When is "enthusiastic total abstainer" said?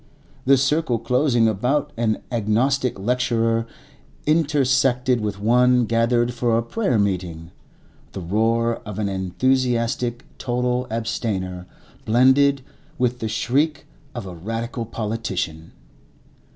9.07-11.67